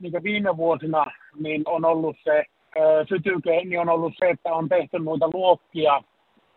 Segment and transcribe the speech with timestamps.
[0.00, 1.04] niin viime vuosina
[1.38, 2.44] niin on ollut se
[3.08, 6.02] sytyke, niin on ollut se, että on tehty noita luokkia.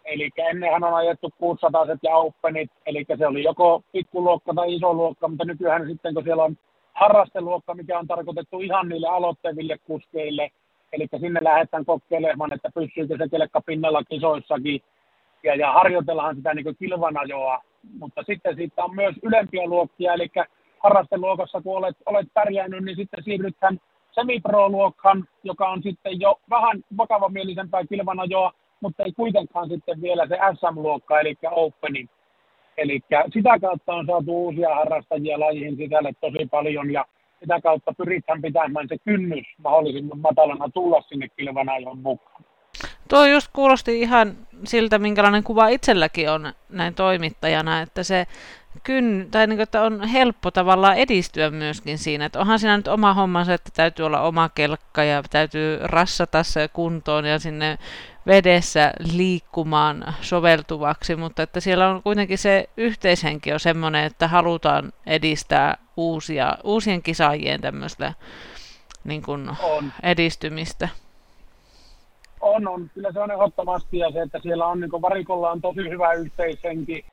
[0.05, 5.27] Eli ennenhän on ajettu 600 ja openit, eli se oli joko pikkuluokka tai iso luokka,
[5.27, 6.57] mutta nykyään sitten kun siellä on
[6.93, 10.51] harrasteluokka, mikä on tarkoitettu ihan niille aloitteville kuskeille,
[10.93, 14.81] eli sinne lähdetään kokeilemaan, että pysyykö se kelkka pinnalla kisoissakin,
[15.43, 17.61] ja, ja harjoitellaan sitä niin kilvanajoa,
[17.99, 20.31] mutta sitten siitä on myös ylempiä luokkia, eli
[20.83, 23.79] harrasteluokassa, kun olet, olet pärjännyt, niin sitten siirrytään
[24.11, 31.19] semipro-luokkaan, joka on sitten jo vähän vakavamielisempää kilvanajoa, mutta ei kuitenkaan sitten vielä se SM-luokka,
[31.19, 32.09] eli Openi.
[32.77, 32.99] Eli
[33.33, 37.05] sitä kautta on saatu uusia harrastajia lajiin sisälle tosi paljon ja
[37.39, 42.43] sitä kautta pyritään pitämään se kynnys mahdollisimman matalana tulla sinne kilvanajoon mukaan.
[43.13, 48.27] Tuo just kuulosti ihan siltä, minkälainen kuva itselläkin on näin toimittajana, että se
[48.83, 52.87] kyn, tai niin kuin, että on helppo tavallaan edistyä myöskin siinä, että onhan siinä nyt
[52.87, 57.77] oma hommansa, että täytyy olla oma kelkka ja täytyy rassata se kuntoon ja sinne
[58.27, 65.77] vedessä liikkumaan soveltuvaksi, mutta että siellä on kuitenkin se yhteishenki on semmoinen, että halutaan edistää
[65.97, 68.13] uusia, uusien kisaajien tämmöistä
[69.03, 69.49] niin kuin
[70.03, 70.89] edistymistä.
[72.43, 72.89] On, on.
[72.93, 77.05] Kyllä se on ehdottomasti ja se, että siellä on niin varikolla on tosi hyvä yhteishenki.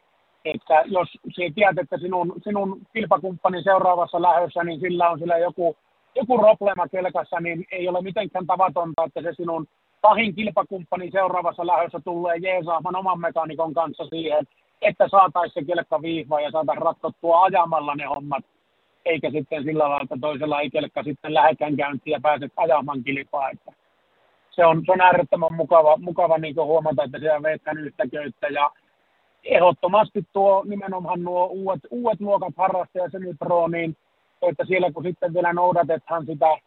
[0.44, 5.76] Että jos sinä tiedät, että sinun, sinun kilpakumppanin seuraavassa lähdössä, niin sillä on sillä joku,
[6.14, 9.66] joku problema kelkassa, niin ei ole mitenkään tavatonta, että se sinun
[10.02, 14.46] pahin kilpakumppani seuraavassa lähdössä tulee jeesaamaan oman mekanikon kanssa siihen,
[14.82, 18.44] että saataisiin se kelkka viihva ja saataisiin ratkottua ajamalla ne hommat,
[19.04, 23.50] eikä sitten sillä lailla, että toisella ei kelkka sitten lähekään käyntiin ja pääset ajamaan kilpaa.
[23.50, 23.72] Että
[24.60, 28.46] se on, se on äärettömän mukava, mukava niin huomata, että siellä vetään yhtä köyttä.
[28.46, 28.70] Ja
[29.44, 33.96] ehdottomasti tuo nimenomaan nuo uudet, uudet luokat harrastaja Pro, niin
[34.42, 36.58] että siellä kun sitten vielä noudatetaan sitä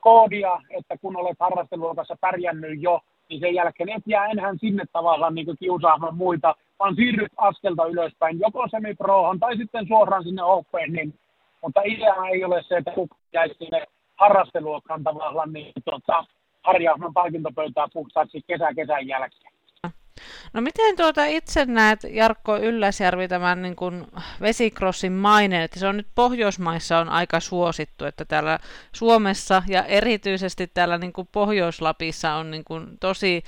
[0.00, 5.34] koodia, että kun olet harrasteluokassa pärjännyt jo, niin sen jälkeen et jää enää sinne tavallaan
[5.34, 11.14] niin kiusaamaan muita, vaan siirryt askelta ylöspäin, joko semiprohan tai sitten suoraan sinne Opeen, niin,
[11.62, 13.84] mutta idea ei ole se, että kuka jäisi sinne
[14.16, 16.24] harrasteluokkaan tavallaan niin, tuota,
[16.66, 19.56] harjaahman palkintopöytää puhtaaksi kesä kesän jälkeen.
[20.52, 24.06] No miten tuota itse näet, Jarkko Ylläsjärvi, tämän niin kuin
[24.40, 28.58] vesikrossin maineen, että se on nyt Pohjoismaissa on aika suosittu, että täällä
[28.92, 33.42] Suomessa ja erityisesti täällä niin kuin Pohjois-Lapissa on niin kuin tosi,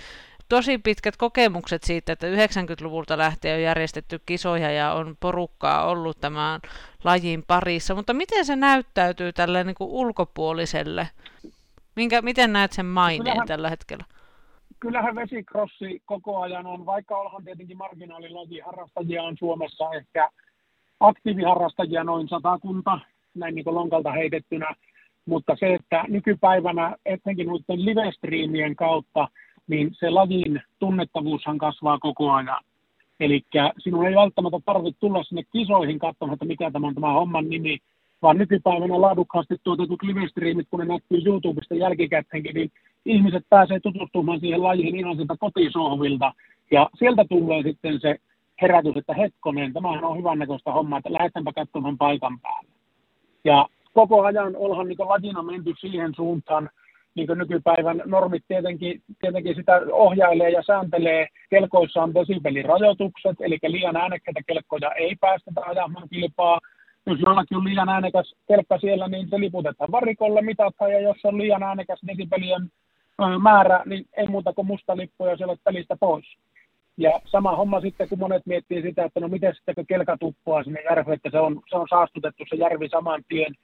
[0.48, 6.60] tosi pitkät kokemukset siitä, että 90-luvulta lähtien on järjestetty kisoja ja on porukkaa ollut tämän
[7.04, 11.08] lajin parissa, mutta miten se näyttäytyy tälle niin kuin ulkopuoliselle?
[11.98, 13.48] Minkä, miten näet sen maineen Kyllähän...
[13.48, 14.04] tällä hetkellä?
[14.80, 20.28] kyllähän vesikrossi koko ajan on, vaikka ollaan tietenkin marginaalilaji, harrastajia on Suomessa ehkä
[21.00, 22.98] aktiiviharrastajia noin satakunta,
[23.34, 24.74] näin niin lonkalta heitettynä,
[25.26, 29.28] mutta se, että nykypäivänä etenkin noiden live kautta,
[29.68, 32.64] niin se lajin tunnettavuushan kasvaa koko ajan.
[33.20, 33.42] Eli
[33.78, 37.78] sinun ei välttämättä tarvitse tulla sinne kisoihin katsomaan, että mikä tämä on tämä homman nimi,
[38.22, 40.20] vaan nykypäivänä laadukkaasti tuotetut live
[40.70, 42.70] kun ne näkyy YouTubesta jälkikäteenkin, niin
[43.04, 46.32] ihmiset pääsee tutustumaan siihen lajiin ihan sieltä kotisohvilta.
[46.70, 48.16] Ja sieltä tulee sitten se
[48.62, 52.70] herätys, että hetkonen, tämähän on hyvän näköistä hommaa, että lähdetäänpä katsomaan paikan päälle.
[53.44, 56.70] Ja koko ajan ollaan niin lajina menty siihen suuntaan,
[57.14, 61.26] niin nykypäivän normit tietenkin, tietenkin sitä ohjailee ja sääntelee.
[61.50, 66.60] Kelkoissa on desibelirajoitukset, eli liian äänekkäitä kelkkoja ei päästetä ajamaan kilpaa
[67.08, 71.38] jos jollakin on liian äänekäs kelkka siellä, niin se liputetaan varikolle, mitataan, ja jos on
[71.38, 72.70] liian äänekäs desibelien
[73.42, 76.36] määrä, niin ei muuta kuin musta lippu ja siellä pelistä pois.
[76.96, 80.82] Ja sama homma sitten, kun monet miettii sitä, että no miten sitten kelka tuppaa sinne
[80.82, 83.54] järveen, että se on, se on saastutettu se järvi saman tien,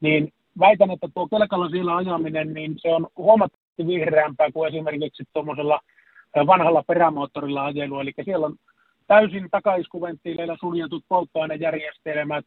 [0.00, 5.80] niin väitän, että tuo kelkalla siellä ajaminen, niin se on huomattavasti vihreämpää kuin esimerkiksi tuommoisella
[6.46, 8.00] vanhalla perämoottorilla ajelu.
[8.00, 8.56] Eli siellä on
[9.06, 12.44] täysin takaiskuventtiileilla suljetut polttoainejärjestelmät,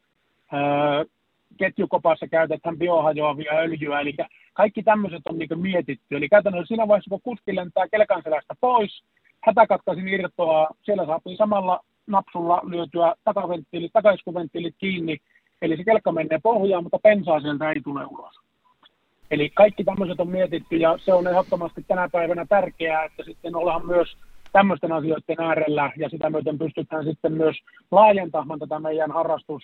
[1.57, 4.15] ketjukopassa käytetään biohajoavia öljyä, eli
[4.53, 6.15] kaikki tämmöiset on niin mietitty.
[6.15, 9.03] Eli käytännössä siinä vaiheessa, kun kuski lentää kelkan selästä pois,
[9.41, 15.17] hätäkatkaisin irtoaa, siellä saatiin samalla napsulla lyötyä takaventtiilit, takaiskuventtiilit kiinni,
[15.61, 18.35] eli se kelkka menee pohjaan, mutta pensaa sieltä ei tule ulos.
[19.31, 23.85] Eli kaikki tämmöiset on mietitty ja se on ehdottomasti tänä päivänä tärkeää, että sitten ollaan
[23.85, 24.17] myös
[24.51, 27.55] tämmöisten asioiden äärellä ja sitä myöten pystytään sitten myös
[27.91, 29.63] laajentamaan tätä meidän harrastus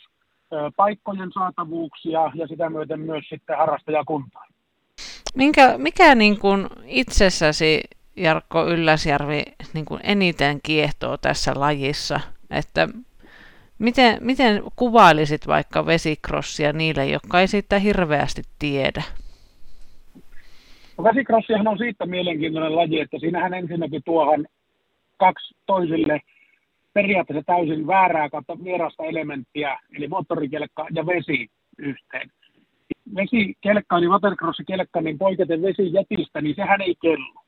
[0.75, 4.46] paikkojen saatavuuksia ja sitä myöten myös sitten harrastajakuntaa.
[5.36, 7.81] Minkä, mikä niin kuin itsessäsi,
[8.16, 9.44] Jarkko Ylläsjärvi,
[9.74, 12.19] niin kuin eniten kiehtoo tässä lajissa?
[12.51, 12.88] Että
[13.80, 19.04] miten, miten kuvailisit vaikka vesikrossia niille, jotka ei siitä hirveästi tiedä?
[20.98, 24.48] No vesikrossihan on siitä mielenkiintoinen laji, että siinähän ensinnäkin tuohan
[25.18, 26.22] kaksi toisille
[26.94, 31.48] periaatteessa täysin väärää kautta vierasta elementtiä, eli moottorikelkka ja vesi
[31.78, 32.32] yhteen.
[33.16, 37.44] Vesikelkka, eli watercross-kelkka, niin poiketen vesijätistä, niin sehän ei kello.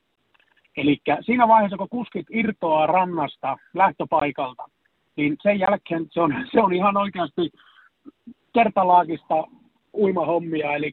[0.77, 4.63] Eli siinä vaiheessa, kun kuskit irtoaa rannasta lähtöpaikalta,
[5.15, 7.51] niin sen jälkeen se on, se on ihan oikeasti
[8.53, 9.43] kertalaakista
[9.93, 10.91] uimahommia, eli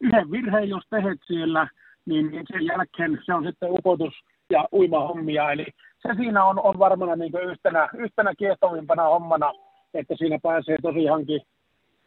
[0.00, 1.68] yhden virheen jos tehet siellä,
[2.06, 4.14] niin sen jälkeen se on sitten upotus
[4.50, 5.66] ja uimahommia, eli
[6.02, 9.52] se siinä on, on varmana niin yhtenä, yhtenä kiehtovimpana hommana,
[9.94, 11.40] että siinä pääsee tosiaankin,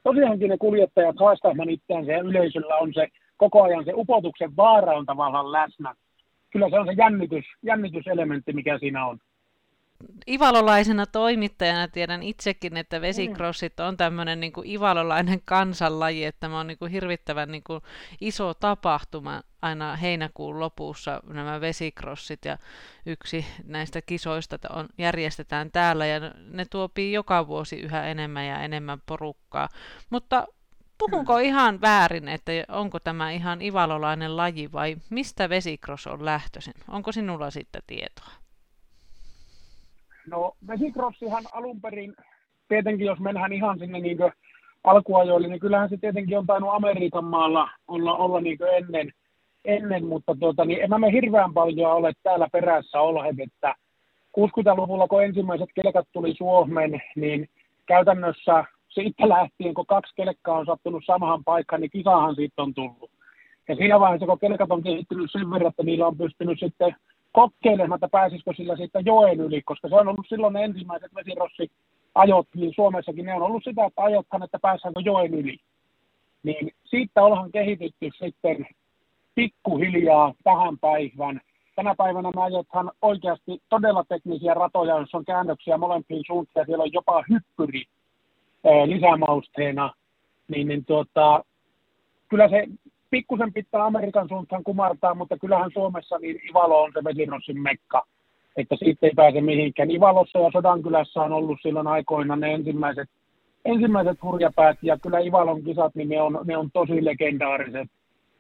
[0.04, 3.08] tosiaankin ne kuljettajat haastamaan itseänsä ja yleisöllä on se
[3.38, 5.94] koko ajan se upotuksen vaara on tavallaan läsnä.
[6.52, 9.20] Kyllä se on se jännitys, jännityselementti, mikä siinä on
[10.28, 16.68] ivalolaisena toimittajana tiedän itsekin, että vesikrossit on tämmöinen niin kuin ivalolainen kansanlaji, että tämä on
[16.68, 17.82] niin kuin hirvittävän niin kuin
[18.22, 22.58] iso tapahtuma aina heinäkuun lopussa nämä vesikrossit ja
[23.06, 26.20] yksi näistä kisoista on, järjestetään täällä ja
[26.52, 29.70] ne tuopii joka vuosi yhä enemmän ja enemmän porukkaa.
[30.10, 30.48] Mutta
[30.98, 36.74] puhunko ihan väärin, että onko tämä ihan ivalolainen laji vai mistä vesikross on lähtöisin?
[36.88, 38.32] Onko sinulla sitten tietoa?
[40.32, 42.14] No vesikrossihan alun perin,
[42.68, 44.18] tietenkin jos mennään ihan sinne niin
[44.84, 49.12] alkuajoille, niin kyllähän se tietenkin on tainnut Amerikan maalla olla, olla niin ennen,
[49.66, 53.76] ennen, mutta tuota, niin en mä hirveän paljon ole täällä perässä olleet, että
[54.40, 57.50] 60-luvulla, kun ensimmäiset kelkat tuli Suomeen, niin
[57.86, 63.12] käytännössä siitä lähtien, kun kaksi kelkkaa on sattunut samahan paikkaan, niin kisahan siitä on tullut.
[63.68, 66.96] Ja siinä vaiheessa, kun kelkat on kehittynyt sen verran, että niillä on pystynyt sitten
[67.32, 71.72] kokeilemaan, että pääsisikö sillä siitä joen yli, koska se on ollut silloin ne ensimmäiset vesirossi
[72.16, 75.58] ajot, niin Suomessakin ne on ollut sitä, että ajothan, että pääsäänkö joen yli.
[76.44, 78.68] Niin siitä ollaan kehitytty sitten
[79.36, 81.42] pikkuhiljaa tähän päivään.
[81.76, 86.94] Tänä päivänä nämä ajothan oikeasti todella teknisiä ratoja, joissa on käännöksiä molempiin suuntiin, siellä on
[86.94, 87.84] jopa hyppyri
[88.86, 89.94] lisämausteena,
[90.48, 91.44] niin, niin tuota,
[92.30, 92.68] kyllä se
[93.12, 98.06] pikkusen pitää Amerikan suuntaan kumartaa, mutta kyllähän Suomessa niin Ivalo on se vesirossin mekka,
[98.58, 99.92] että siitä ei pääse mihinkään.
[99.92, 103.10] Ivalossa ja Sodankylässä on ollut silloin aikoina ne ensimmäiset,
[103.66, 107.88] ensimmäiset hurjapäät, ja kyllä Ivalon kisat, niin ne on, ne on tosi legendaariset.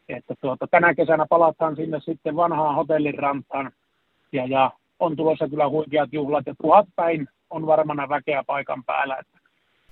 [0.09, 3.71] Että tuota, tänä kesänä palataan sinne sitten vanhaan hotellin rantaan,
[4.31, 9.17] ja, ja on tulossa kyllä huikeat juhlat, ja tuhat päin on varmana väkeä paikan päällä.
[9.19, 9.37] Että